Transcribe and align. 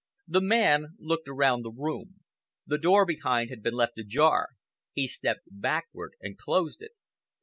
The 0.27 0.41
man 0.41 0.95
looked 0.97 1.27
around 1.27 1.61
the 1.61 1.69
room. 1.69 2.21
The 2.65 2.79
door 2.79 3.05
behind 3.05 3.51
had 3.51 3.61
been 3.61 3.75
left 3.75 3.99
ajar. 3.99 4.47
He 4.93 5.05
stepped 5.05 5.43
backward 5.51 6.13
and 6.21 6.39
closed 6.39 6.81
it. 6.81 6.93